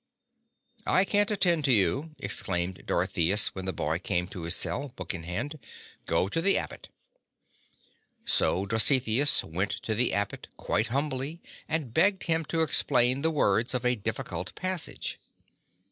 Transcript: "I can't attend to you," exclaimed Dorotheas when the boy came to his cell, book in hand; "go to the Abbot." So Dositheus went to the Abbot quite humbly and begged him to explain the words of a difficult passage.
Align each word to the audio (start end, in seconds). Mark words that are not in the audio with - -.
"I 0.87 1.05
can't 1.05 1.29
attend 1.29 1.63
to 1.65 1.71
you," 1.71 2.15
exclaimed 2.17 2.87
Dorotheas 2.87 3.49
when 3.49 3.65
the 3.65 3.71
boy 3.71 3.99
came 3.99 4.27
to 4.29 4.41
his 4.45 4.55
cell, 4.55 4.89
book 4.95 5.13
in 5.13 5.21
hand; 5.21 5.59
"go 6.07 6.27
to 6.27 6.41
the 6.41 6.57
Abbot." 6.57 6.89
So 8.25 8.65
Dositheus 8.65 9.43
went 9.43 9.69
to 9.83 9.93
the 9.93 10.11
Abbot 10.11 10.47
quite 10.57 10.87
humbly 10.87 11.39
and 11.67 11.93
begged 11.93 12.23
him 12.23 12.45
to 12.45 12.63
explain 12.63 13.21
the 13.21 13.29
words 13.29 13.75
of 13.75 13.85
a 13.85 13.95
difficult 13.95 14.55
passage. 14.55 15.19